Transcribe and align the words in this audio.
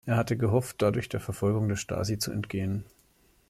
Er 0.03 0.17
hatte 0.17 0.35
gehofft, 0.35 0.81
dadurch 0.81 1.09
der 1.09 1.19
Verfolgung 1.19 1.67
der 1.69 1.75
Stasi 1.75 2.17
zu 2.17 2.31
entgehen. 2.31 2.85